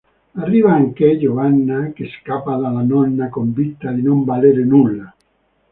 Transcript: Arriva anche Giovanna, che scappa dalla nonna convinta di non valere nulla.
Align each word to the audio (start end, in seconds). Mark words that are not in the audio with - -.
Arriva 0.37 0.73
anche 0.73 1.19
Giovanna, 1.19 1.91
che 1.93 2.09
scappa 2.09 2.55
dalla 2.55 2.81
nonna 2.81 3.29
convinta 3.29 3.91
di 3.91 4.01
non 4.01 4.23
valere 4.23 4.65
nulla. 4.65 5.13